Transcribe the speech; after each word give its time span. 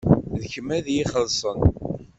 D 0.41 0.43
kemm 0.51 0.69
ad 0.77 0.87
ixellṣen. 1.01 1.59